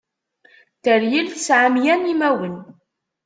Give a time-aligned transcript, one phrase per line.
[0.83, 2.55] Teryel tesɛa mya n imawen.